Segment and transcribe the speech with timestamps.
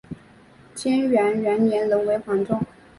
[0.75, 2.57] 干元元年仍为黄州。